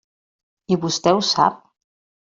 [0.75, 1.65] I vostè ho sap.